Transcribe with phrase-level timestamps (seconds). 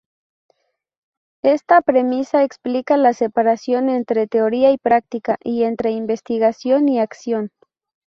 [1.43, 7.51] Esta premisa explica la separación entre teoría y práctica, y entre investigación y acción.